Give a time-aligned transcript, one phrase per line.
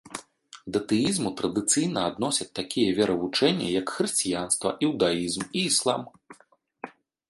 [0.77, 6.01] Да тэізму традыцыйна адносяць такія веравучэнні, як хрысціянства, іўдаізм і іслам.